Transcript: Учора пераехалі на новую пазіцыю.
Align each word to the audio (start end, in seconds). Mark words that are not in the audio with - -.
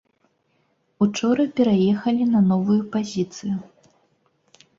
Учора 1.05 1.45
пераехалі 1.59 2.23
на 2.33 2.39
новую 2.49 2.79
пазіцыю. 2.97 3.55